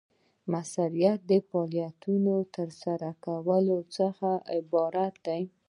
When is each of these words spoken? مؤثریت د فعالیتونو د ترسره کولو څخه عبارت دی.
مؤثریت 0.51 1.19
د 1.31 1.31
فعالیتونو 1.47 2.33
د 2.43 2.47
ترسره 2.57 3.09
کولو 3.25 3.77
څخه 3.97 4.29
عبارت 4.57 5.15
دی. 5.27 5.41